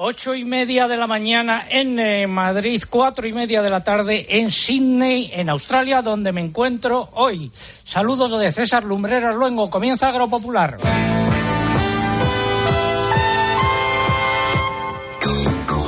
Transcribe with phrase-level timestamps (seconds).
[0.00, 4.26] Ocho y media de la mañana en eh, Madrid, cuatro y media de la tarde
[4.28, 7.50] en Sydney, en Australia, donde me encuentro hoy.
[7.82, 9.68] Saludos de César Lumbreras Luengo.
[9.68, 10.78] Comienza Agropopular.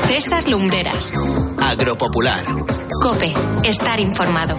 [0.08, 1.12] César Lumbreras.
[1.70, 2.44] Agropopular.
[3.04, 3.32] Cope.
[3.62, 4.56] Estar informado.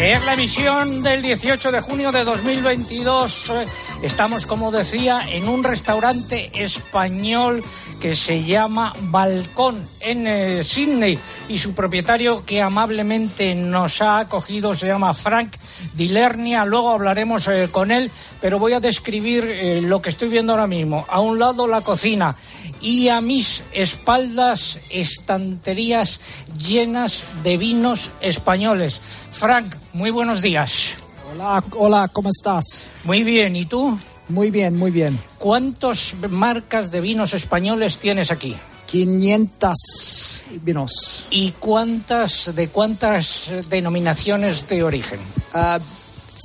[0.00, 3.52] Es la emisión del 18 de junio de 2022.
[4.02, 7.64] Estamos, como decía, en un restaurante español
[8.00, 14.76] que se llama Balcón en eh, Sydney y su propietario que amablemente nos ha acogido
[14.76, 15.56] se llama Frank
[15.94, 16.64] Dilernia.
[16.64, 20.68] Luego hablaremos eh, con él, pero voy a describir eh, lo que estoy viendo ahora
[20.68, 21.04] mismo.
[21.08, 22.36] A un lado la cocina
[22.80, 26.20] y a mis espaldas estanterías
[26.56, 29.00] llenas de vinos españoles.
[29.32, 31.07] Frank, muy buenos días.
[31.30, 32.90] Hola, hola, ¿cómo estás?
[33.04, 33.98] Muy bien, ¿y tú?
[34.30, 35.18] Muy bien, muy bien.
[35.38, 38.56] ¿Cuántas marcas de vinos españoles tienes aquí?
[38.86, 41.26] 500 vinos.
[41.30, 45.20] ¿Y cuántas de cuántas denominaciones de origen?
[45.52, 45.78] Uh,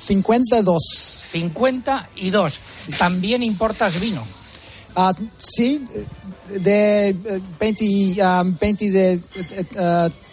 [0.05, 0.83] 52.
[1.31, 2.59] 52.
[2.97, 4.21] ¿También importas vino?
[4.97, 5.87] Uh, sí,
[6.59, 7.15] de
[7.57, 9.19] 20, um, 20 de...
[9.75, 10.32] Uh,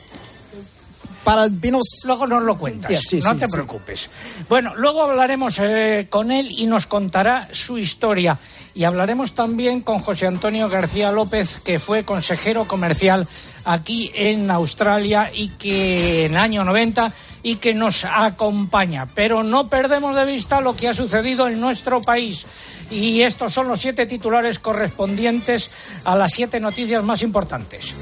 [1.25, 1.87] para vinos.
[2.07, 3.53] Luego nos lo cuentas, sí, no te sí.
[3.53, 4.09] preocupes.
[4.49, 8.39] Bueno, luego hablaremos eh, con él y nos contará su historia.
[8.73, 13.27] Y hablaremos también con José Antonio García López, que fue consejero comercial
[13.65, 19.07] aquí en Australia y que en el año 90 y que nos acompaña.
[19.15, 22.47] Pero no perdemos de vista lo que ha sucedido en nuestro país.
[22.93, 25.71] Y estos son los siete titulares correspondientes
[26.05, 27.95] a las siete noticias más importantes.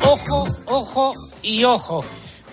[0.00, 2.02] Ojo, ojo y ojo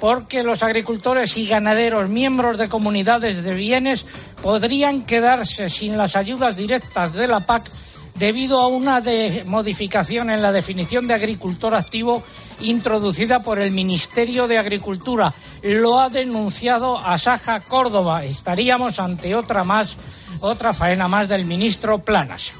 [0.02, 4.08] porque los agricultores y ganaderos, miembros de comunidades de bienes,
[4.42, 7.70] podrían quedarse sin las ayudas directas de la PAC
[8.16, 9.04] debido a una
[9.46, 12.24] modificación en la definición de agricultor activo
[12.62, 15.36] introducida por el Ministerio de Agricultura.
[15.62, 18.25] Lo ha denunciado Asaja Córdoba.
[18.25, 19.98] Estaríamos ante otra más,
[20.40, 22.54] otra faena más del ministro Planas.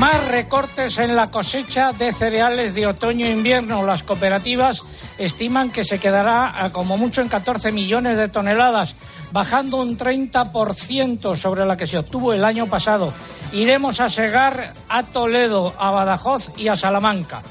[0.00, 3.84] Más recortes en la cosecha de cereales de otoño-invierno.
[3.84, 4.80] Las cooperativas
[5.18, 8.96] estiman que se quedará a como mucho en 14 millones de toneladas,
[9.30, 13.12] bajando un 30% sobre la que se obtuvo el año pasado.
[13.52, 17.42] Iremos a Segar, a Toledo, a Badajoz y a Salamanca.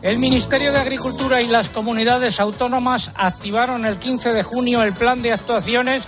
[0.00, 5.20] El Ministerio de Agricultura y las comunidades autónomas activaron el 15 de junio el plan
[5.20, 6.04] de actuaciones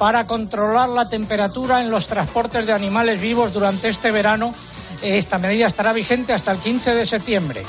[0.00, 4.52] para controlar la temperatura en los transportes de animales vivos durante este verano.
[5.02, 7.62] Esta medida estará vigente hasta el 15 de septiembre.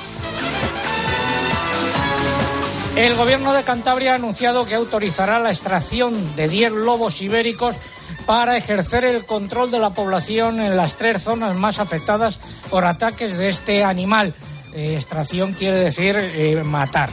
[2.96, 7.78] El gobierno de Cantabria ha anunciado que autorizará la extracción de 10 lobos ibéricos
[8.26, 12.38] para ejercer el control de la población en las tres zonas más afectadas
[12.70, 14.34] por ataques de este animal.
[14.74, 17.10] Eh, extracción quiere decir eh, matar.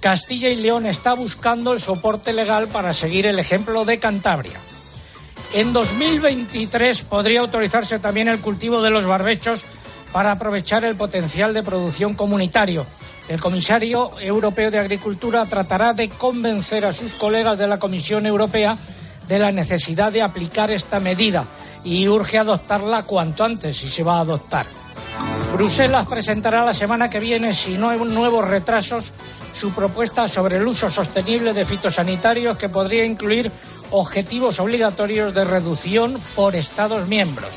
[0.00, 4.58] Castilla y León está buscando el soporte legal para seguir el ejemplo de Cantabria.
[5.54, 9.64] En 2023 podría autorizarse también el cultivo de los barbechos
[10.12, 12.86] para aprovechar el potencial de producción comunitario.
[13.28, 18.76] El comisario europeo de Agricultura tratará de convencer a sus colegas de la Comisión Europea
[19.26, 21.44] de la necesidad de aplicar esta medida
[21.84, 24.66] y urge adoptarla cuanto antes si se va a adoptar.
[25.52, 29.12] Bruselas presentará la semana que viene, si no hay nuevos retrasos,
[29.54, 33.50] su propuesta sobre el uso sostenible de fitosanitarios que podría incluir
[33.90, 37.50] objetivos obligatorios de reducción por Estados miembros.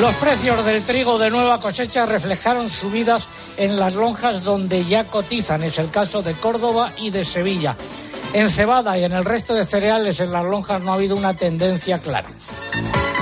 [0.00, 5.62] Los precios del trigo de nueva cosecha reflejaron subidas en las lonjas donde ya cotizan.
[5.62, 7.76] Es el caso de Córdoba y de Sevilla.
[8.32, 11.34] En cebada y en el resto de cereales en las lonjas no ha habido una
[11.34, 12.28] tendencia clara.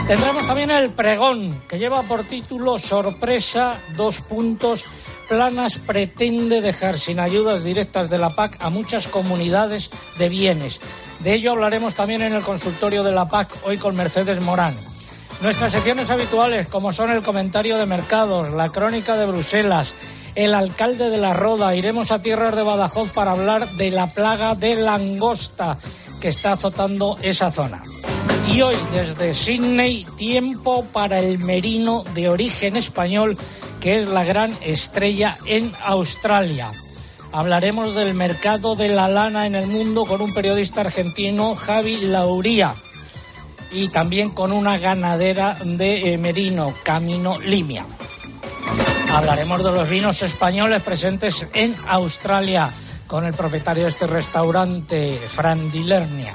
[0.07, 4.85] Tendremos también el pregón, que lleva por título Sorpresa, dos puntos.
[5.29, 10.81] Planas pretende dejar sin ayudas directas de la PAC a muchas comunidades de bienes.
[11.23, 14.75] De ello hablaremos también en el consultorio de la PAC, hoy con Mercedes Morán.
[15.43, 19.95] Nuestras secciones habituales, como son el comentario de mercados, la crónica de Bruselas,
[20.35, 24.55] el alcalde de la Roda, iremos a tierras de Badajoz para hablar de la plaga
[24.55, 25.77] de langosta
[26.21, 27.83] que está azotando esa zona.
[28.49, 33.37] Y hoy, desde Sydney, tiempo para el merino de origen español,
[33.81, 36.71] que es la gran estrella en Australia.
[37.33, 42.75] Hablaremos del mercado de la lana en el mundo con un periodista argentino, Javi Lauría,
[43.71, 47.87] y también con una ganadera de eh, merino, Camino Limia.
[49.15, 52.69] Hablaremos de los vinos españoles presentes en Australia
[53.07, 56.35] con el propietario de este restaurante, Fran Dilernia.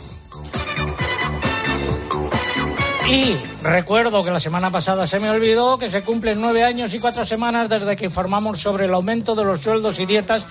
[3.10, 7.00] Y recuerdo que la semana pasada se me olvidó que se cumplen nueve años y
[7.00, 10.44] cuatro semanas desde que informamos sobre el aumento de los sueldos y dietas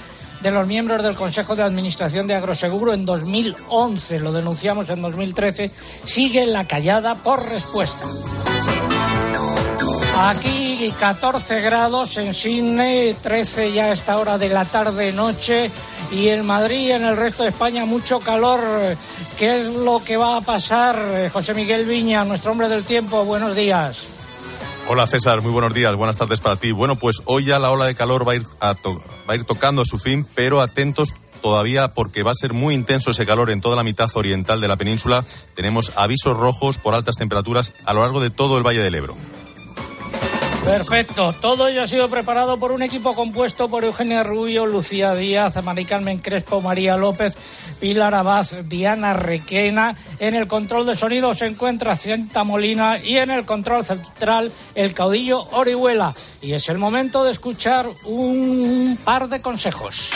[0.44, 4.20] de los miembros del Consejo de Administración de Agroseguro en 2011.
[4.20, 5.70] Lo denunciamos en 2013.
[6.04, 8.06] Sigue la callada por respuesta.
[10.18, 15.70] Aquí 14 grados en Sydney, 13 ya a esta hora de la tarde-noche
[16.12, 18.60] y en Madrid y en el resto de España mucho calor.
[19.38, 21.30] ¿Qué es lo que va a pasar?
[21.32, 24.13] José Miguel Viña, nuestro hombre del tiempo, buenos días.
[24.86, 26.70] Hola César, muy buenos días, buenas tardes para ti.
[26.70, 29.82] Bueno, pues hoy ya la ola de calor va a ir, va a ir tocando
[29.86, 33.76] su fin, pero atentos todavía porque va a ser muy intenso ese calor en toda
[33.76, 35.24] la mitad oriental de la península.
[35.54, 39.16] Tenemos avisos rojos por altas temperaturas a lo largo de todo el Valle del Ebro.
[40.64, 41.32] Perfecto.
[41.34, 45.84] Todo ello ha sido preparado por un equipo compuesto por Eugenia Rubio, Lucía Díaz, Mari
[45.84, 47.36] Carmen Crespo, María López,
[47.80, 49.94] Pilar Abad, Diana Requena.
[50.18, 54.94] En el control de sonido se encuentra Cienta Molina y en el control central el
[54.94, 56.14] caudillo Orihuela.
[56.40, 60.10] Y es el momento de escuchar un par de consejos.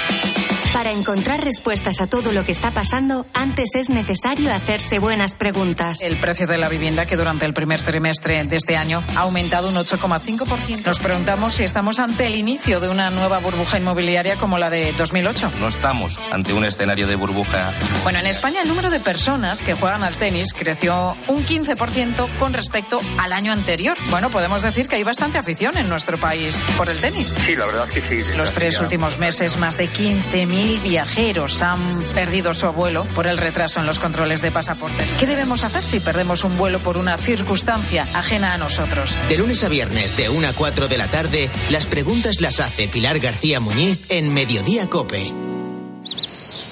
[0.72, 6.02] Para encontrar respuestas a todo lo que está pasando, antes es necesario hacerse buenas preguntas.
[6.02, 9.70] El precio de la vivienda, que durante el primer trimestre de este año ha aumentado
[9.70, 10.84] un 8,5%.
[10.84, 14.92] Nos preguntamos si estamos ante el inicio de una nueva burbuja inmobiliaria como la de
[14.92, 15.52] 2008.
[15.58, 17.72] No estamos ante un escenario de burbuja.
[18.02, 22.52] Bueno, en España el número de personas que juegan al tenis creció un 15% con
[22.52, 23.96] respecto al año anterior.
[24.10, 27.36] Bueno, podemos decir que hay bastante afición en nuestro país por el tenis.
[27.46, 28.36] Sí, la verdad que sí.
[28.36, 33.38] Los tres últimos meses, más de 15.000 mil viajeros han perdido su vuelo por el
[33.38, 35.14] retraso en los controles de pasaportes.
[35.16, 39.16] ¿Qué debemos hacer si perdemos un vuelo por una circunstancia ajena a nosotros?
[39.28, 42.88] De lunes a viernes, de 1 a 4 de la tarde, las preguntas las hace
[42.88, 45.32] Pilar García Muñiz en Mediodía Cope.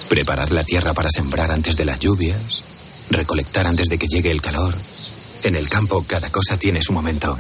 [0.09, 2.65] Preparar la tierra para sembrar antes de las lluvias,
[3.11, 4.75] recolectar antes de que llegue el calor.
[5.45, 7.37] En el campo cada cosa tiene su momento.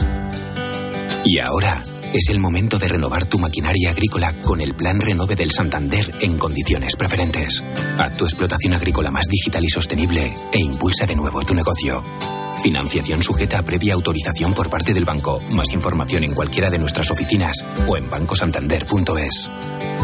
[1.24, 5.50] Y ahora es el momento de renovar tu maquinaria agrícola con el Plan Renove del
[5.50, 7.62] Santander en condiciones preferentes.
[7.98, 12.02] Haz tu explotación agrícola más digital y sostenible e impulsa de nuevo tu negocio.
[12.62, 15.40] Financiación sujeta a previa autorización por parte del banco.
[15.54, 19.50] Más información en cualquiera de nuestras oficinas o en bancosantander.es.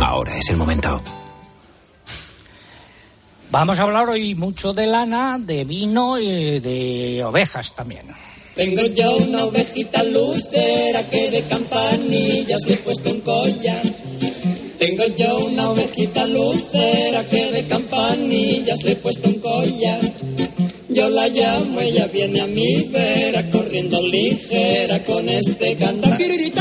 [0.00, 1.00] Ahora es el momento.
[3.50, 8.06] Vamos a hablar hoy mucho de lana, de vino y de ovejas también.
[8.54, 13.82] Tengo yo una ovejita lucera que de campanillas le he puesto un collar.
[14.78, 20.00] Tengo yo una ovejita lucera que de campanillas le he puesto un collar.
[20.90, 26.20] Yo la llamo, ella viene a mi vera, corriendo ligera con este cantar.
[26.20, 26.52] Y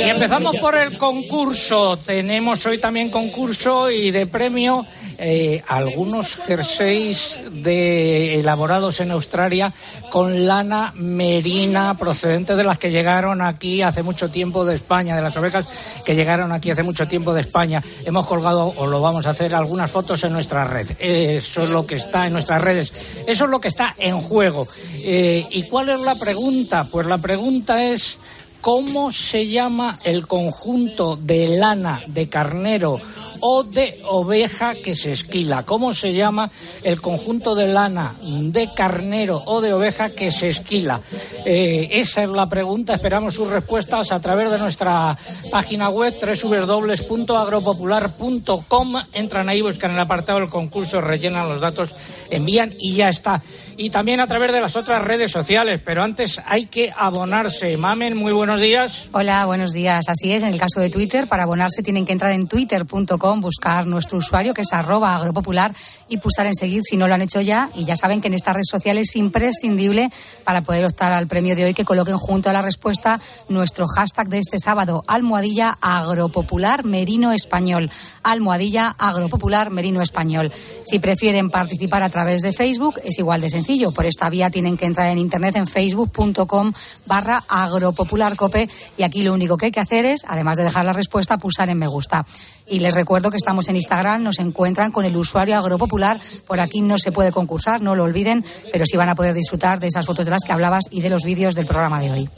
[0.00, 1.98] empezamos por el concurso.
[1.98, 4.86] Tenemos hoy también concurso y de premio
[5.18, 9.72] eh, algunos jerseys de, elaborados en Australia
[10.10, 15.22] con lana merina procedente de las que llegaron aquí hace mucho tiempo de España, de
[15.22, 15.66] las ovejas
[16.04, 17.82] que llegaron aquí hace mucho tiempo de España.
[18.04, 20.90] Hemos colgado, o lo vamos a hacer, algunas fotos en nuestra red.
[20.98, 22.92] Eso es lo que está en nuestras redes.
[23.26, 24.66] Eso es lo que está en juego.
[24.96, 26.86] Eh, ¿Y cuál es la pregunta?
[26.90, 28.18] Pues la pregunta es...
[28.60, 33.00] ¿Cómo se llama el conjunto de lana de carnero
[33.48, 35.62] o de oveja que se esquila.
[35.62, 36.50] ¿Cómo se llama
[36.82, 41.00] el conjunto de lana de carnero o de oveja que se esquila?
[41.44, 42.94] Eh, esa es la pregunta.
[42.94, 45.16] Esperamos sus respuestas a través de nuestra
[45.52, 48.94] página web www.agropopular.com.
[49.12, 51.90] Entran ahí, buscan el apartado del concurso, rellenan los datos,
[52.30, 53.44] envían y ya está.
[53.78, 55.82] Y también a través de las otras redes sociales.
[55.84, 57.76] Pero antes hay que abonarse.
[57.76, 59.08] Mamen, muy buenos días.
[59.12, 60.08] Hola, buenos días.
[60.08, 63.86] Así es, en el caso de Twitter, para abonarse tienen que entrar en twitter.com buscar
[63.86, 65.74] nuestro usuario que es arroba agropopular
[66.08, 67.68] y pulsar en seguir si no lo han hecho ya.
[67.74, 70.10] Y ya saben que en esta red social es imprescindible
[70.44, 74.28] para poder optar al premio de hoy que coloquen junto a la respuesta nuestro hashtag
[74.28, 77.90] de este sábado, almohadilla agropopular merino español.
[78.22, 80.50] Almohadilla agropopular merino español.
[80.84, 83.65] Si prefieren participar a través de Facebook, es igual de sencillo.
[83.94, 86.72] Por esta vía tienen que entrar en internet en facebook.com
[87.04, 90.92] barra agropopularcope y aquí lo único que hay que hacer es, además de dejar la
[90.92, 92.24] respuesta, pulsar en me gusta.
[92.68, 96.20] Y les recuerdo que estamos en Instagram, nos encuentran con el usuario agropopular.
[96.46, 99.80] Por aquí no se puede concursar, no lo olviden, pero sí van a poder disfrutar
[99.80, 102.30] de esas fotos de las que hablabas y de los vídeos del programa de hoy.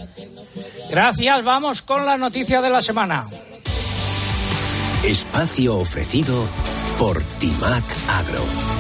[0.90, 3.22] Gracias, vamos con la noticia de la semana.
[5.04, 6.42] Espacio ofrecido
[6.98, 8.77] por Timac Agro.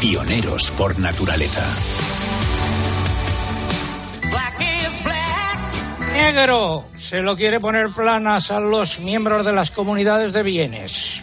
[0.00, 1.62] Pioneros por naturaleza.
[6.14, 11.22] Negro se lo quiere poner planas a los miembros de las comunidades de bienes.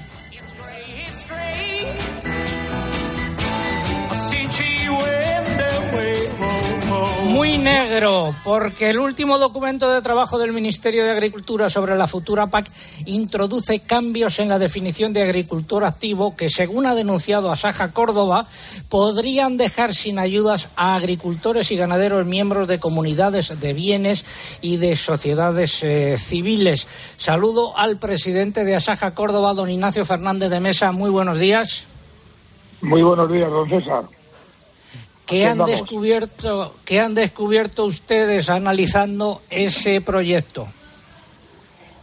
[7.45, 12.47] Y negro, porque el último documento de trabajo del Ministerio de Agricultura sobre la futura
[12.47, 12.69] PAC
[13.05, 18.47] introduce cambios en la definición de agricultor activo que, según ha denunciado Asaja Córdoba,
[18.89, 24.25] podrían dejar sin ayudas a agricultores y ganaderos miembros de comunidades de bienes
[24.61, 26.87] y de sociedades eh, civiles.
[27.17, 30.91] Saludo al presidente de Asaja Córdoba, don Ignacio Fernández de Mesa.
[30.91, 31.85] Muy buenos días.
[32.81, 34.16] Muy buenos días, don César.
[35.27, 40.67] ¿Qué han, descubierto, ¿Qué han descubierto ustedes analizando ese proyecto?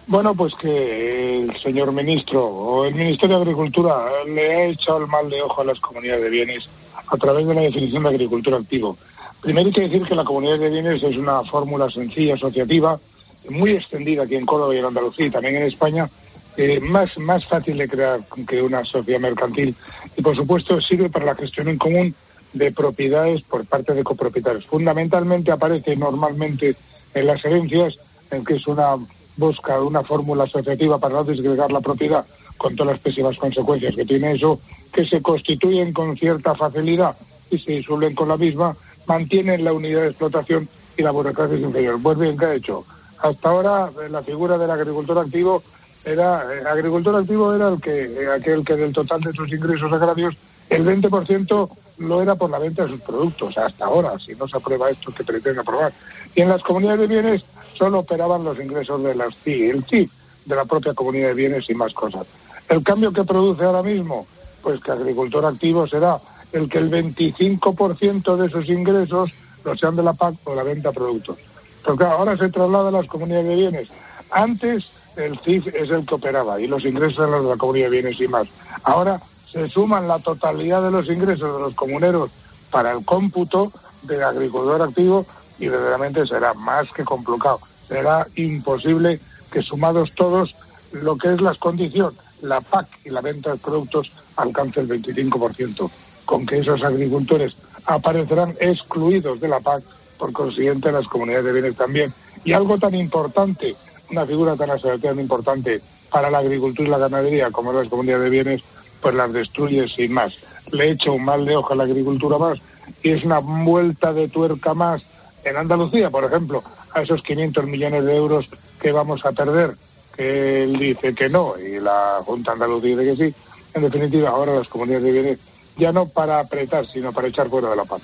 [0.06, 5.06] Bueno, pues que el señor ministro o el Ministerio de Agricultura le ha echado el
[5.06, 6.68] mal de ojo a las comunidades de bienes
[7.06, 8.98] a través de la definición de agricultura activo.
[9.40, 13.00] Primero hay que decir que la comunidad de bienes es una fórmula sencilla, asociativa,
[13.48, 16.10] muy extendida aquí en Córdoba y en Andalucía y también en España,
[16.58, 19.74] eh, más, más fácil de crear que una sociedad mercantil.
[20.14, 22.14] Y por supuesto sirve para la gestión en común
[22.54, 24.66] de propiedades por parte de copropietarios.
[24.66, 26.74] Fundamentalmente aparece normalmente
[27.12, 27.98] en las herencias,
[28.30, 28.96] en que es una
[29.36, 32.24] busca una fórmula asociativa para no desgregar la propiedad
[32.56, 34.60] con todas las pésimas consecuencias que tiene eso,
[34.92, 37.16] que se constituyen con cierta facilidad
[37.50, 41.62] y se disuelven con la misma, mantienen la unidad de explotación y la burocracia es
[41.62, 41.98] inferior.
[42.00, 42.84] Pues bien, ¿qué ha hecho?
[43.18, 45.62] Hasta ahora eh, la figura del agricultor activo
[46.04, 49.92] era, eh, agricultor activo era el que, eh, aquel que del total de sus ingresos
[49.92, 50.36] agrarios,
[50.70, 54.56] el 20% lo era por la venta de sus productos, hasta ahora, si no se
[54.56, 55.92] aprueba esto que pretende aprobar.
[56.34, 60.10] Y en las comunidades de bienes solo operaban los ingresos de las CI, el CIF,
[60.44, 62.26] de la propia comunidad de bienes y más cosas.
[62.68, 64.26] El cambio que produce ahora mismo,
[64.62, 66.20] pues que agricultor activo será
[66.52, 69.32] el que el 25% de sus ingresos
[69.64, 71.38] lo sean de la PAC o de la venta de productos.
[71.84, 73.88] Porque ahora se traslada a las comunidades de bienes.
[74.30, 77.86] Antes el CIF es el que operaba y los ingresos eran los de la comunidad
[77.86, 78.48] de bienes y más.
[78.82, 79.20] Ahora
[79.54, 82.28] se suman la totalidad de los ingresos de los comuneros
[82.72, 83.70] para el cómputo
[84.02, 85.24] del agricultor activo
[85.60, 87.60] y verdaderamente será más que complicado.
[87.86, 89.20] Será imposible
[89.52, 90.56] que sumados todos
[90.90, 95.88] lo que es la condición, la PAC y la venta de productos alcance el 25%,
[96.24, 97.56] con que esos agricultores
[97.86, 99.84] aparecerán excluidos de la PAC,
[100.18, 102.12] por consiguiente las comunidades de bienes también.
[102.44, 103.76] Y algo tan importante,
[104.10, 105.80] una figura tan asociativa importante
[106.10, 108.64] para la agricultura y la ganadería como las comunidades de bienes,
[109.04, 110.32] pues las destruye sin más.
[110.72, 112.58] Le echa un mal de hoja a la agricultura más
[113.02, 115.02] y es una vuelta de tuerca más
[115.44, 118.48] en Andalucía, por ejemplo, a esos 500 millones de euros
[118.80, 119.74] que vamos a perder,
[120.16, 123.34] que él dice que no y la Junta Andalucía dice que sí.
[123.74, 125.38] En definitiva, ahora las comunidades de bienes
[125.76, 128.00] ya no para apretar, sino para echar fuera de la PAC.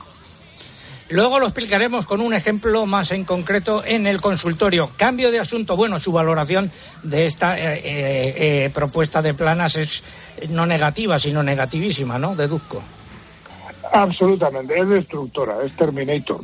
[1.11, 4.91] Luego lo explicaremos con un ejemplo más en concreto en el consultorio.
[4.97, 5.77] Cambio de asunto.
[5.77, 6.71] Bueno, su valoración
[7.03, 8.35] de esta eh, eh,
[8.67, 10.05] eh, propuesta de planas es
[10.49, 12.35] no negativa, sino negativísima, ¿no?
[12.35, 12.83] Deduzco.
[13.93, 16.41] Absolutamente, es destructora, es Terminator.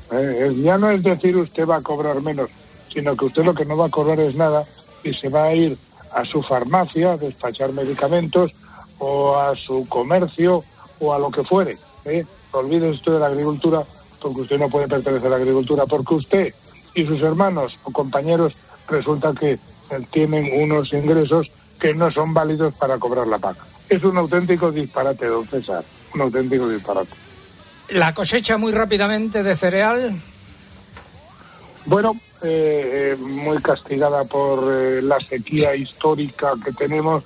[0.56, 2.50] ya no es decir usted va a cobrar menos,
[2.92, 4.64] sino que usted lo que no va a cobrar es nada
[5.04, 5.78] y se va a ir
[6.12, 8.52] a su farmacia a despachar medicamentos
[8.98, 10.64] o a su comercio
[10.98, 11.76] o a lo que fuere.
[12.04, 12.24] ¿eh?
[12.52, 13.82] Olvídese usted de la agricultura
[14.20, 16.54] porque usted no puede pertenecer a la agricultura, porque usted
[16.94, 18.54] y sus hermanos o compañeros
[18.88, 19.58] resulta que
[20.10, 23.60] tienen unos ingresos que no son válidos para cobrar la paga.
[23.88, 27.10] Es un auténtico disparate, don César, un auténtico disparate.
[27.90, 30.12] ¿La cosecha muy rápidamente de cereal?
[31.84, 37.22] Bueno, eh, eh, muy castigada por eh, la sequía histórica que tenemos,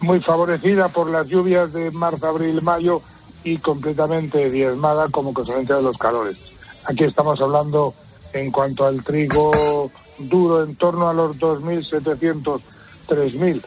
[0.00, 3.00] muy favorecida por las lluvias de marzo, abril, mayo
[3.42, 6.36] y completamente diezmada como consecuencia de los calores.
[6.84, 7.94] Aquí estamos hablando
[8.34, 12.60] en cuanto al trigo duro en torno a los 2.700,
[13.08, 13.62] 3.000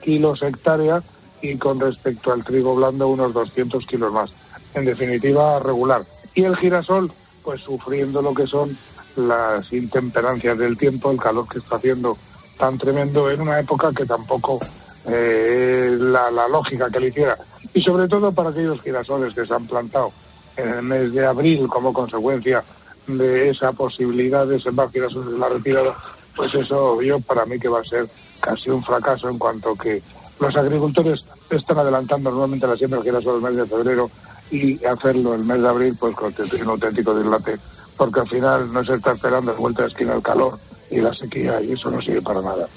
[0.00, 1.02] kilos hectárea
[1.42, 4.34] y con respecto al trigo blando unos 200 kilos más.
[4.74, 6.04] En definitiva, regular.
[6.34, 7.10] Y el girasol,
[7.42, 8.76] pues sufriendo lo que son
[9.16, 12.16] las intemperancias del tiempo, el calor que está haciendo
[12.58, 14.58] tan tremendo en una época que tampoco
[15.06, 17.36] eh, la, la lógica que le hiciera
[17.74, 20.10] y sobre todo para aquellos girasoles que se han plantado
[20.56, 22.62] en el mes de abril como consecuencia
[23.06, 25.96] de esa posibilidad de sembrar girasoles de la retirada,
[26.36, 28.06] pues eso yo para mí que va a ser
[28.44, 30.02] casi un fracaso en cuanto que
[30.38, 34.10] los agricultores están adelantando normalmente la siembra de girasoles el mes de febrero
[34.50, 37.56] y hacerlo el mes de abril pues constituye un auténtico dislate
[37.96, 40.58] porque al final no se está esperando de vuelta de esquina el calor
[40.90, 42.68] y la sequía y eso no sirve para nada.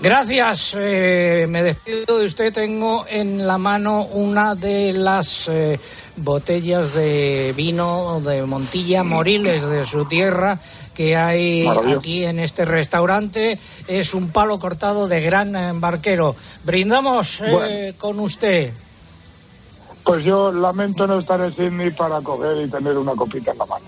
[0.00, 2.52] Gracias, eh, me despido de usted.
[2.52, 5.80] Tengo en la mano una de las eh,
[6.16, 10.60] botellas de vino de Montilla Moriles, de su tierra,
[10.98, 11.64] que hay
[11.96, 13.56] aquí en este restaurante.
[13.86, 16.34] Es un palo cortado de gran embarquero.
[16.64, 18.72] Brindamos eh, con usted.
[20.02, 23.66] Pues yo lamento no estar en Sydney para coger y tener una copita en la
[23.66, 23.84] mano.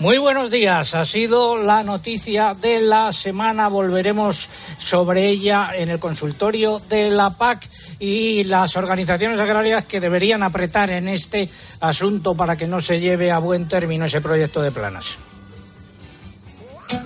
[0.00, 0.96] Muy buenos días.
[0.96, 3.68] Ha sido la noticia de la semana.
[3.68, 4.48] Volveremos
[4.78, 7.68] sobre ella en el consultorio de la PAC
[8.00, 11.48] y las organizaciones agrarias que deberían apretar en este
[11.78, 15.18] asunto para que no se lleve a buen término ese proyecto de planas.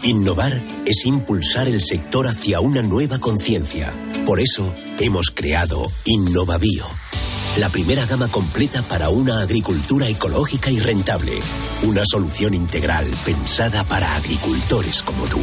[0.03, 3.93] Innovar es impulsar el sector hacia una nueva conciencia.
[4.25, 6.87] Por eso hemos creado InnovaBio,
[7.59, 11.33] la primera gama completa para una agricultura ecológica y rentable.
[11.85, 15.41] Una solución integral pensada para agricultores como tú.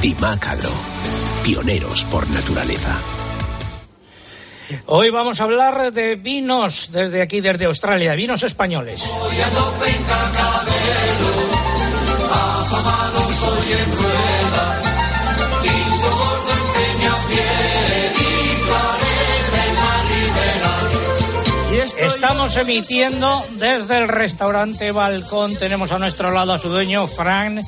[0.00, 0.70] Timac Agro,
[1.44, 2.96] pioneros por naturaleza.
[4.86, 9.04] Hoy vamos a hablar de vinos desde aquí, desde Australia, vinos españoles.
[21.96, 25.54] Estamos emitiendo desde el restaurante Balcón.
[25.56, 27.60] Tenemos a nuestro lado a su dueño, Fran.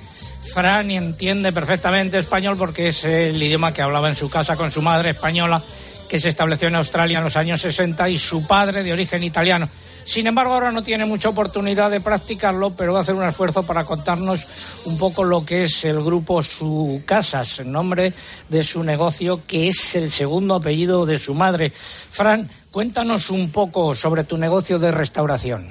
[0.52, 4.82] Fran entiende perfectamente español porque es el idioma que hablaba en su casa con su
[4.82, 5.62] madre española,
[6.08, 9.68] que se estableció en Australia en los años 60, y su padre de origen italiano.
[10.06, 13.64] Sin embargo, ahora no tiene mucha oportunidad de practicarlo, pero va a hacer un esfuerzo
[13.64, 14.46] para contarnos
[14.84, 18.14] un poco lo que es el grupo Su Casas, el nombre
[18.48, 21.70] de su negocio, que es el segundo apellido de su madre.
[21.70, 25.66] Fran, cuéntanos un poco sobre tu negocio de restauración.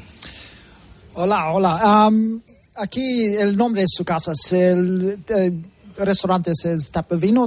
[1.14, 2.12] Hola, hola.
[2.76, 4.52] Aquí el nombre de Su Casas.
[4.52, 5.64] El, el
[5.98, 6.66] restaurante es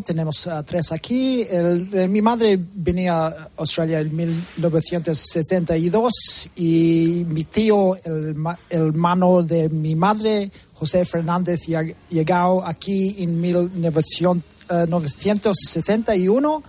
[0.01, 1.43] tenemos uh, tres aquí.
[1.43, 6.13] El, eh, mi madre venía a Australia en 1972
[6.57, 8.35] y mi tío, el
[8.71, 11.61] el hermano de mi madre, José Fernández,
[12.11, 16.63] llegó aquí en 1900, eh, 1961.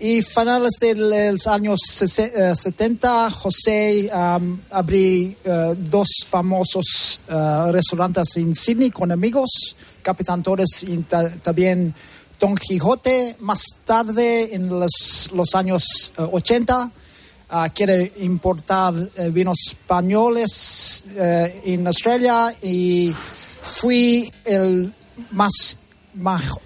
[0.00, 0.94] Y finales de
[1.32, 7.20] los años sese- eh, 70, José um, abrió eh, dos famosos
[7.70, 11.92] restaurantes en Sydney con amigos, Capitán Torres y ta- también
[12.38, 13.36] Don Quijote.
[13.40, 16.90] Más tarde, en los, los años eh, 80,
[17.50, 23.12] ah, quiere importar eh, vinos españoles eh, en Australia y
[23.62, 24.92] fui el
[25.32, 25.78] más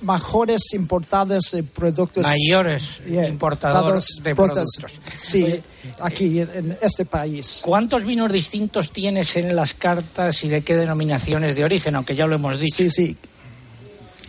[0.03, 4.77] mejores importadores de productos Mayores Yeah, importadores de productos.
[4.77, 5.15] productos.
[5.19, 5.61] Sí,
[6.01, 7.61] aquí en, en este país.
[7.65, 11.95] ¿Cuántos vinos distintos tienes en las cartas y de qué denominaciones de origen?
[11.97, 12.77] Aunque ya lo hemos dicho.
[12.77, 13.17] Sí, sí.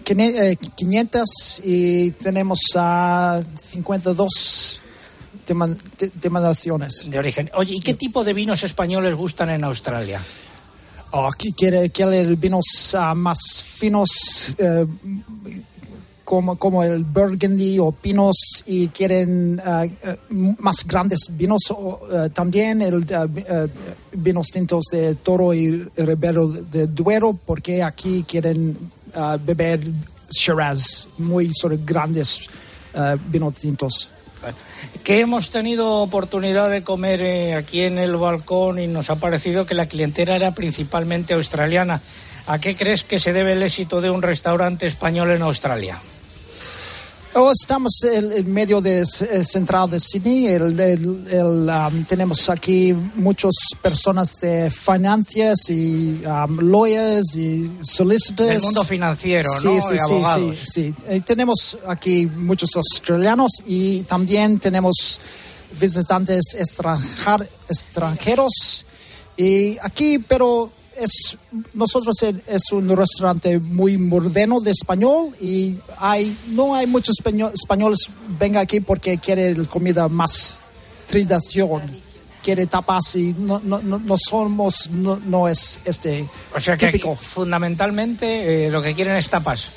[0.09, 3.41] Quine- eh, 500 y tenemos a
[3.71, 4.81] 52
[5.47, 7.07] deman- de- denominaciones.
[7.11, 7.51] De origen.
[7.55, 10.19] Oye, ¿y qué tipo de vinos españoles gustan en Australia?
[11.11, 14.85] Oh, aquí quiere, quiere vinos ah, más finos eh,
[16.23, 20.17] como, como el Burgundy o Pinos y quieren ah, eh,
[20.59, 21.61] más grandes vinos.
[22.33, 23.45] también el ah, vi-
[24.13, 28.77] vinos tintos de Toro y Ribero de Duero porque aquí quieren
[29.15, 29.81] ah, beber
[30.29, 32.47] Shiraz, muy sobre grandes
[32.93, 34.09] ah, vinos tintos.
[35.03, 39.65] Que hemos tenido oportunidad de comer eh, aquí en el balcón y nos ha parecido
[39.65, 41.99] que la clientela era principalmente australiana.
[42.47, 45.99] ¿A qué crees que se debe el éxito de un restaurante español en Australia?
[47.35, 50.47] Oh, estamos en, en medio de eh, central de Sydney.
[50.47, 58.49] El- el- el, um, tenemos aquí muchas personas de finanzas y um, lawyers y solicitors.
[58.49, 59.73] Del mundo financiero, sí, ¿no?
[59.73, 60.57] Sí, Y sí, abogados.
[60.63, 60.95] sí, sí.
[61.07, 65.19] Eh, tenemos aquí muchos australianos y también tenemos
[65.79, 68.85] visitantes extranjar- extranjeros.
[69.37, 71.37] Y aquí, pero es,
[71.73, 77.99] nosotros es un restaurante muy moderno de español y hay, no hay muchos español- españoles
[78.39, 80.61] venga aquí porque quiere comida más
[81.09, 81.81] tradición,
[82.43, 86.97] quiere tapas y no, no, no, somos, no, no es este O sea que aquí,
[86.99, 87.15] típico.
[87.15, 89.67] fundamentalmente eh, lo que quieren es tapas.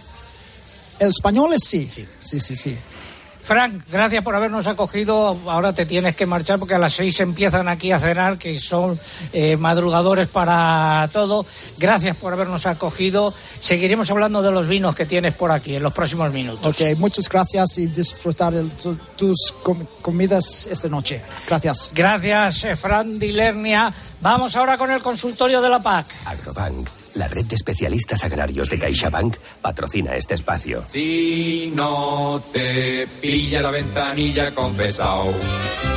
[0.98, 2.76] El español es sí, sí, sí, sí.
[3.42, 5.36] Frank, gracias por habernos acogido.
[5.46, 8.98] Ahora te tienes que marchar porque a las seis empiezan aquí a cenar, que son
[9.32, 11.44] eh, madrugadores para todo.
[11.78, 13.34] Gracias por habernos acogido.
[13.60, 16.64] Seguiremos hablando de los vinos que tienes por aquí en los próximos minutos.
[16.80, 21.20] Ok, muchas gracias y disfrutar de tu- tus com- comidas esta noche.
[21.48, 21.90] Gracias.
[21.94, 23.92] Gracias, eh, Fran Dilernia.
[24.20, 26.06] Vamos ahora con el consultorio de la PAC.
[26.26, 30.84] Agrobank, la red de especialistas agrarios de CaixaBank, patrocina este espacio.
[30.86, 35.32] Si no te pilla la ventanilla, confesao.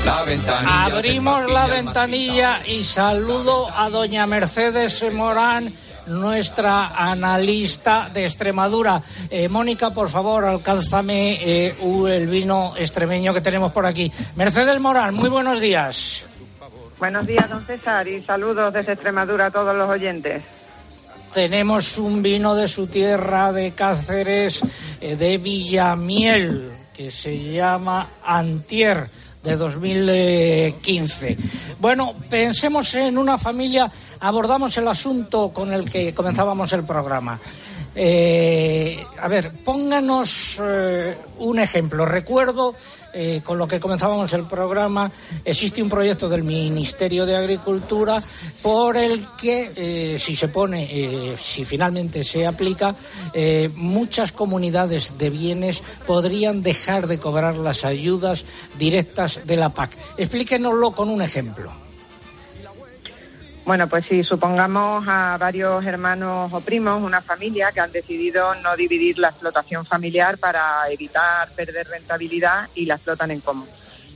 [0.06, 0.86] La ventanilla.
[0.86, 5.72] Abrimos la ventanilla y saludo a doña Mercedes Morán,
[6.08, 9.02] nuestra analista de Extremadura.
[9.30, 11.76] Eh, Mónica, por favor, alcánzame eh,
[12.10, 14.12] el vino extremeño que tenemos por aquí.
[14.36, 16.26] Mercedes Morán, muy buenos días.
[17.00, 20.42] Buenos días, don César, y saludos desde Extremadura a todos los oyentes.
[21.36, 24.62] Tenemos un vino de su tierra de Cáceres,
[25.02, 29.06] eh, de Villamiel, que se llama Antier
[29.44, 31.38] de 2015.
[31.78, 37.38] Bueno, pensemos en una familia, abordamos el asunto con el que comenzábamos el programa.
[37.96, 42.06] Eh, a ver, pónganos eh, un ejemplo.
[42.06, 42.76] Recuerdo,
[43.14, 45.10] eh, con lo que comenzábamos el programa,
[45.46, 48.22] existe un proyecto del Ministerio de Agricultura
[48.62, 52.94] por el que, si se pone, si finalmente se aplica,
[53.76, 58.44] muchas comunidades de bienes podrían dejar de cobrar las ayudas
[58.78, 59.92] directas de la PAC.
[60.18, 61.85] Explíquenoslo con un ejemplo.
[63.66, 68.76] Bueno, pues si supongamos a varios hermanos o primos, una familia que han decidido no
[68.76, 73.68] dividir la explotación familiar para evitar perder rentabilidad y la explotan en común.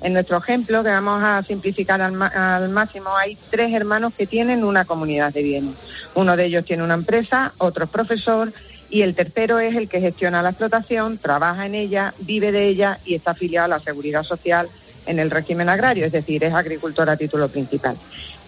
[0.02, 4.86] En nuestro ejemplo, que vamos a simplificar al, máximo, hay tres hermanos que tienen una
[4.86, 5.76] comunidad de bienes.
[6.14, 8.54] Uno de ellos tiene una empresa, otro es profesor
[8.92, 13.00] y el tercero es el que gestiona la explotación, trabaja en ella, vive de ella
[13.04, 14.70] y está afiliado a la seguridad social
[15.08, 17.98] en el régimen agrario, es decir, es agricultor a título principal.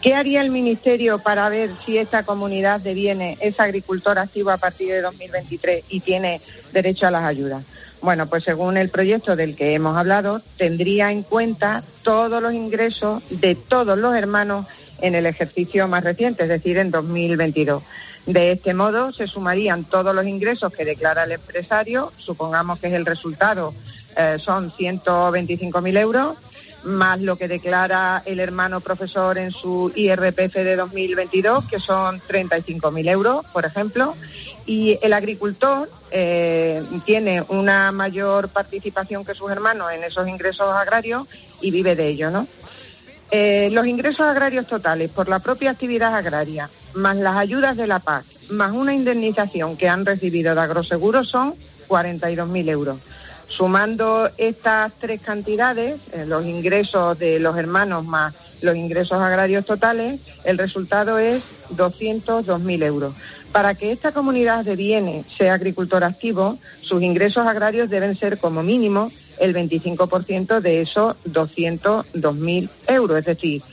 [0.01, 4.57] ¿Qué haría el Ministerio para ver si esta comunidad de bienes es agricultor activo a
[4.57, 6.41] partir de 2023 y tiene
[6.73, 7.63] derecho a las ayudas?
[8.01, 13.21] Bueno, pues según el proyecto del que hemos hablado, tendría en cuenta todos los ingresos
[13.29, 14.65] de todos los hermanos
[15.01, 17.83] en el ejercicio más reciente, es decir, en 2022.
[18.25, 23.05] De este modo, se sumarían todos los ingresos que declara el empresario, supongamos que el
[23.05, 23.71] resultado,
[24.17, 26.37] eh, son 125.000 euros,
[26.83, 33.09] más lo que declara el hermano profesor en su IRPF de 2022, que son 35.000
[33.09, 34.15] euros, por ejemplo,
[34.65, 41.27] y el agricultor eh, tiene una mayor participación que sus hermanos en esos ingresos agrarios
[41.61, 42.47] y vive de ello, ¿no?
[43.31, 47.99] Eh, los ingresos agrarios totales por la propia actividad agraria, más las ayudas de la
[47.99, 51.55] PAC, más una indemnización que han recibido de agroseguro son
[51.87, 52.97] 42.000 euros.
[53.57, 60.21] Sumando estas tres cantidades, eh, los ingresos de los hermanos más los ingresos agrarios totales,
[60.43, 61.43] el resultado es
[61.75, 63.13] 202.000 euros.
[63.51, 68.63] Para que esta comunidad de bienes sea agricultor activo, sus ingresos agrarios deben ser como
[68.63, 73.63] mínimo el 25% de esos 202.000 euros, es decir,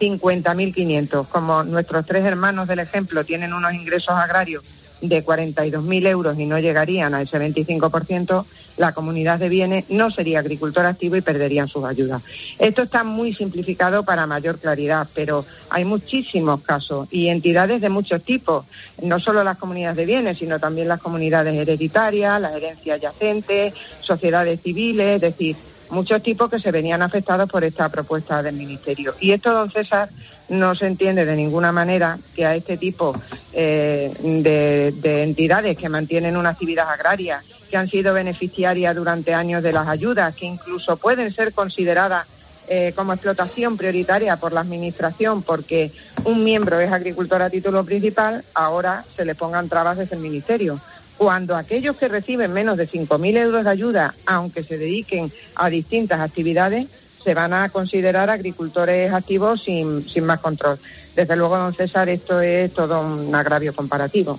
[0.00, 1.28] 50.500.
[1.28, 4.64] Como nuestros tres hermanos del ejemplo tienen unos ingresos agrarios
[5.02, 8.44] de 42.000 euros y no llegarían a ese 25%,
[8.78, 12.22] la comunidad de bienes no sería agricultor activo y perderían sus ayudas.
[12.58, 18.22] Esto está muy simplificado para mayor claridad, pero hay muchísimos casos y entidades de muchos
[18.22, 18.64] tipos,
[19.02, 24.62] no solo las comunidades de bienes, sino también las comunidades hereditarias, las herencias yacentes, sociedades
[24.62, 25.56] civiles, es decir,
[25.92, 29.14] muchos tipos que se venían afectados por esta propuesta del Ministerio.
[29.20, 30.08] Y esto, don César,
[30.48, 33.14] no se entiende de ninguna manera que a este tipo
[33.52, 39.72] eh, de, entidades que mantienen una actividad agraria, que han sido beneficiarias durante años de
[39.72, 42.26] las ayudas, que incluso pueden ser consideradas
[42.68, 45.90] eh, como explotación prioritaria por la Administración porque
[46.24, 50.80] un miembro es agricultor a título principal, ahora se le pongan trabas desde el Ministerio
[51.18, 56.20] cuando aquellos que reciben menos de 5.000 euros de ayuda, aunque se dediquen a distintas
[56.20, 56.88] actividades,
[57.22, 60.78] se van a considerar agricultores activos sin, sin más control.
[61.14, 64.38] Desde luego, don César, esto es todo un agravio comparativo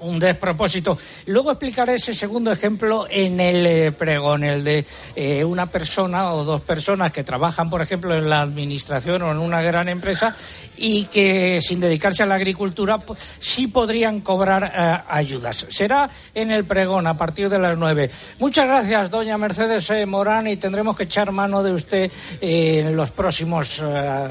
[0.00, 0.96] un despropósito.
[1.26, 4.84] Luego explicaré ese segundo ejemplo en el eh, pregón, el de
[5.16, 9.38] eh, una persona o dos personas que trabajan, por ejemplo, en la administración o en
[9.38, 10.34] una gran empresa
[10.76, 12.98] y que sin dedicarse a la agricultura
[13.38, 15.66] sí podrían cobrar eh, ayudas.
[15.70, 18.10] Será en el pregón a partir de las nueve.
[18.38, 22.10] Muchas gracias, doña Mercedes Morán, y tendremos que echar mano de usted
[22.40, 23.82] en los próximos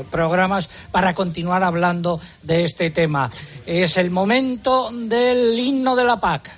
[0.10, 3.32] programas para continuar hablando de este tema.
[3.65, 6.51] Es el momento del himno de la PAC.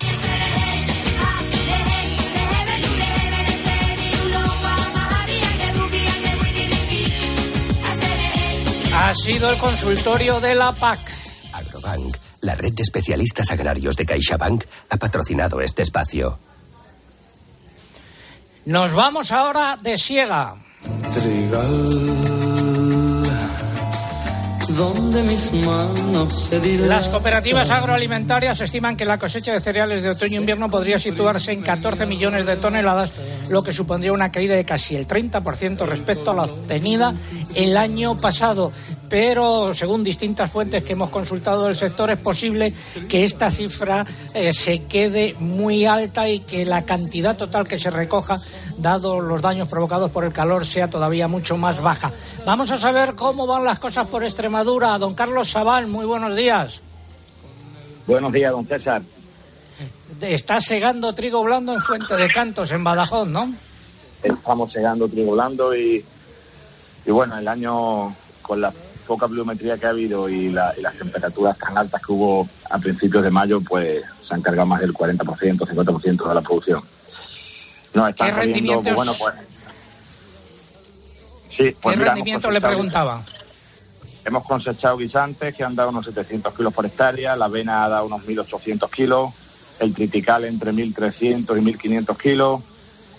[8.94, 10.98] Ha sido el consultorio de la PAC.
[11.52, 16.38] Agrobank, la red de especialistas agrarios de CaixaBank, ha patrocinado este espacio.
[18.64, 20.54] Nos vamos ahora de Siega.
[26.86, 31.52] Las cooperativas agroalimentarias estiman que la cosecha de cereales de otoño e invierno podría situarse
[31.52, 33.12] en 14 millones de toneladas,
[33.50, 37.14] lo que supondría una caída de casi el 30% respecto a la obtenida
[37.54, 38.72] el año pasado.
[39.12, 42.72] Pero, según distintas fuentes que hemos consultado del sector, es posible
[43.10, 47.90] que esta cifra eh, se quede muy alta y que la cantidad total que se
[47.90, 48.40] recoja,
[48.78, 52.10] dado los daños provocados por el calor, sea todavía mucho más baja.
[52.46, 54.96] Vamos a saber cómo van las cosas por Extremadura.
[54.96, 56.80] Don Carlos Sabal, muy buenos días.
[58.06, 59.02] Buenos días, don César.
[60.22, 63.52] Está segando trigo blando en Fuente de Cantos, en Badajoz, ¿no?
[64.22, 66.02] Estamos segando trigo blando y,
[67.04, 68.72] y bueno, el año con la
[69.06, 72.78] poca pluviometría que ha habido y, la- y las temperaturas tan altas que hubo a
[72.78, 75.16] principios de mayo, pues se han cargado más del 40%,
[75.58, 76.82] 50% de la producción.
[77.94, 79.34] No, están ¿Qué saliendo, rendimientos- bueno, pues...
[81.56, 83.22] Sí, pues ¿Qué mira, rendimiento le preguntaba?
[84.24, 88.06] Hemos cosechado guisantes que han dado unos 700 kilos por hectárea, la avena ha dado
[88.06, 89.30] unos 1.800 kilos,
[89.80, 92.60] el tritical entre 1.300 y 1.500 kilos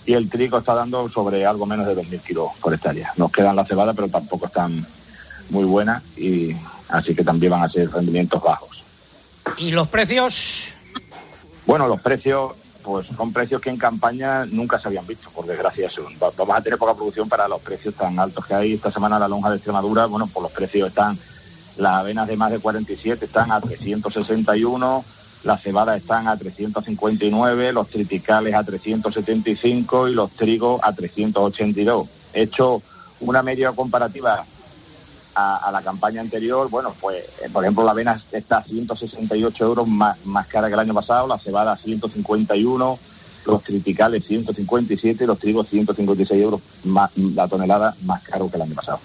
[0.06, 3.12] y el trigo está dando sobre algo menos de 2.000 kilos por hectárea.
[3.16, 4.84] Nos quedan la cebada, pero tampoco están
[5.50, 6.54] muy buenas y
[6.88, 8.82] así que también van a ser rendimientos bajos.
[9.58, 10.72] ¿Y los precios?
[11.66, 12.52] Bueno, los precios,
[12.82, 15.90] pues son precios que en campaña nunca se habían visto, por desgracia.
[16.36, 18.72] Vamos a tener poca producción para los precios tan altos que hay.
[18.74, 21.18] Esta semana la lonja de Extremadura, bueno, pues los precios están,
[21.78, 25.04] las avenas de más de 47 están a 361,
[25.44, 32.08] las cebadas están a 359, los triticales a 375 y los trigos a 382.
[32.32, 32.82] He hecho
[33.20, 34.44] una media comparativa
[35.34, 39.64] a, a la campaña anterior, bueno, pues eh, por ejemplo la avena está a 168
[39.64, 42.98] euros más, más cara que el año pasado, la cebada a 151,
[43.46, 48.62] los triticales 157 y los trigos 156 euros más, la tonelada más caro que el
[48.62, 49.00] año pasado.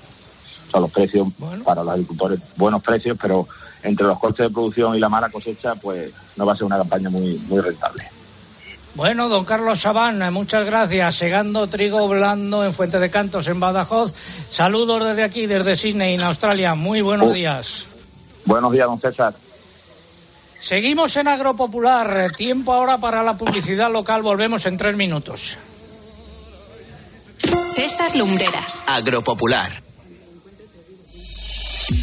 [0.68, 1.28] O sea, los precios
[1.64, 3.48] para los agricultores, buenos precios, pero
[3.84, 6.78] entre los costes de producción y la mala cosecha, pues no va a ser una
[6.78, 8.04] campaña muy, muy rentable.
[8.96, 11.16] Bueno, don Carlos Sabán, muchas gracias.
[11.16, 14.14] Segando trigo blando en Fuente de Cantos, en Badajoz.
[14.50, 16.76] Saludos desde aquí, desde Sydney, en Australia.
[16.76, 17.86] Muy buenos días.
[18.46, 19.34] Buenos días, don César.
[20.60, 22.32] Seguimos en Agropopular.
[22.36, 24.22] Tiempo ahora para la publicidad local.
[24.22, 25.58] Volvemos en tres minutos.
[27.76, 28.82] César Lumbreras.
[28.88, 29.89] Agropopular.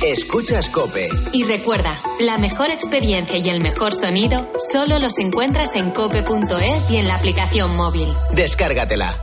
[0.04, 1.08] Escuchas Cope.
[1.32, 6.98] Y recuerda, la mejor experiencia y el mejor sonido solo los encuentras en cope.es y
[6.98, 8.08] en la aplicación móvil.
[8.34, 9.22] Descárgatela.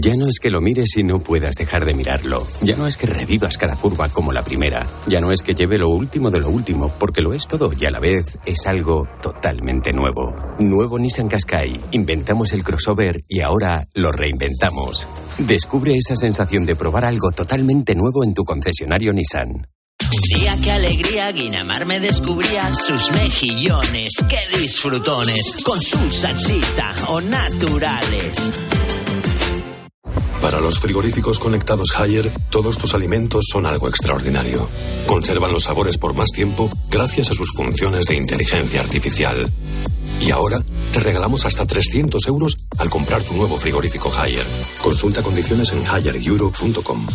[0.00, 2.46] Ya no es que lo mires y no puedas dejar de mirarlo.
[2.62, 4.86] Ya no es que revivas cada curva como la primera.
[5.08, 7.84] Ya no es que lleve lo último de lo último, porque lo es todo y
[7.84, 10.36] a la vez es algo totalmente nuevo.
[10.60, 11.80] Nuevo Nissan Qashqai.
[11.92, 15.08] Inventamos el crossover y ahora lo reinventamos.
[15.38, 19.50] Descubre esa sensación de probar algo totalmente nuevo en tu concesionario Nissan.
[19.50, 27.20] Un día qué alegría, Guinamar me descubría sus mejillones, qué disfrutones, con su salsita o
[27.20, 28.36] naturales.
[30.42, 34.68] Para los frigoríficos conectados Haier, todos tus alimentos son algo extraordinario.
[35.06, 39.48] Conservan los sabores por más tiempo gracias a sus funciones de inteligencia artificial.
[40.20, 40.58] Y ahora
[40.92, 44.44] te regalamos hasta 300 euros al comprar tu nuevo frigorífico Haier.
[44.82, 47.06] Consulta condiciones en haireuro.com.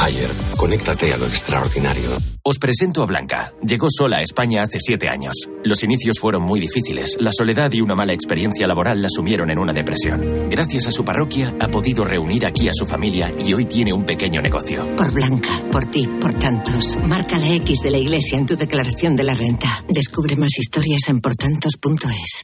[0.00, 2.10] Haier, conéctate a lo extraordinario.
[2.46, 3.54] Os presento a Blanca.
[3.66, 5.48] Llegó sola a España hace siete años.
[5.64, 7.16] Los inicios fueron muy difíciles.
[7.18, 10.50] La soledad y una mala experiencia laboral la sumieron en una depresión.
[10.50, 14.02] Gracias a su parroquia ha podido reunir aquí a su familia y hoy tiene un
[14.02, 14.94] pequeño negocio.
[14.94, 16.98] Por Blanca, por ti, por tantos.
[17.06, 19.82] Marca la X de la iglesia en tu declaración de la renta.
[19.88, 22.43] Descubre más historias en portantos.es.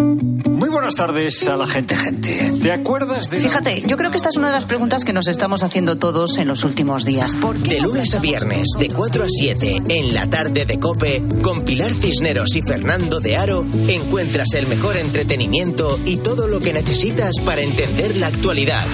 [0.00, 2.52] Muy buenas tardes a la gente, gente.
[2.62, 3.40] ¿Te acuerdas de.?
[3.40, 6.38] Fíjate, yo creo que esta es una de las preguntas que nos estamos haciendo todos
[6.38, 7.36] en los últimos días.
[7.36, 11.22] ¿Por qué De lunes a viernes, de 4 a 7, en la tarde de Cope,
[11.42, 16.72] con Pilar Cisneros y Fernando de Aro, encuentras el mejor entretenimiento y todo lo que
[16.72, 18.84] necesitas para entender la actualidad.